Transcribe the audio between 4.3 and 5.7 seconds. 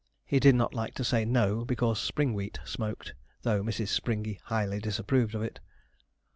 highly disapproved of it.